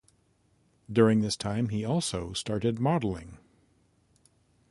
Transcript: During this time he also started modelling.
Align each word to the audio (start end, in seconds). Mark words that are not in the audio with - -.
During 0.91 1.21
this 1.21 1.35
time 1.37 1.69
he 1.69 1.85
also 1.85 2.33
started 2.33 2.79
modelling. 2.79 3.37